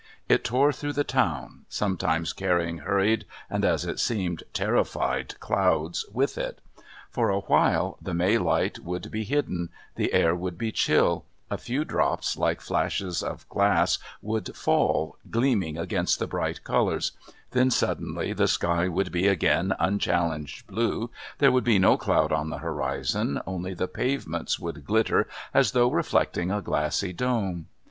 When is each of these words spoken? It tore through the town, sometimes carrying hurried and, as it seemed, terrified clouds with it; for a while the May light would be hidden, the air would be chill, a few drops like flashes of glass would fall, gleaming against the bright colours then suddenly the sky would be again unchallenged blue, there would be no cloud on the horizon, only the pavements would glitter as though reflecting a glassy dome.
It 0.27 0.43
tore 0.43 0.71
through 0.73 0.93
the 0.93 1.03
town, 1.03 1.65
sometimes 1.69 2.33
carrying 2.33 2.79
hurried 2.79 3.23
and, 3.51 3.63
as 3.63 3.85
it 3.85 3.99
seemed, 3.99 4.41
terrified 4.51 5.39
clouds 5.39 6.07
with 6.11 6.39
it; 6.39 6.59
for 7.11 7.29
a 7.29 7.41
while 7.41 7.99
the 8.01 8.15
May 8.15 8.39
light 8.39 8.79
would 8.79 9.11
be 9.11 9.23
hidden, 9.23 9.69
the 9.97 10.11
air 10.11 10.33
would 10.35 10.57
be 10.57 10.71
chill, 10.71 11.25
a 11.51 11.57
few 11.59 11.85
drops 11.85 12.35
like 12.35 12.61
flashes 12.61 13.21
of 13.21 13.47
glass 13.47 13.99
would 14.23 14.55
fall, 14.57 15.17
gleaming 15.29 15.77
against 15.77 16.17
the 16.17 16.25
bright 16.25 16.63
colours 16.63 17.11
then 17.51 17.69
suddenly 17.69 18.33
the 18.33 18.47
sky 18.47 18.87
would 18.87 19.11
be 19.11 19.27
again 19.27 19.71
unchallenged 19.77 20.65
blue, 20.65 21.11
there 21.37 21.51
would 21.51 21.63
be 21.63 21.77
no 21.77 21.95
cloud 21.95 22.31
on 22.31 22.49
the 22.49 22.57
horizon, 22.57 23.39
only 23.45 23.75
the 23.75 23.87
pavements 23.87 24.57
would 24.59 24.83
glitter 24.83 25.27
as 25.53 25.73
though 25.73 25.91
reflecting 25.91 26.49
a 26.49 26.59
glassy 26.59 27.13
dome. 27.13 27.67